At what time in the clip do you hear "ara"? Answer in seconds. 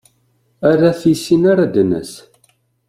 1.51-1.65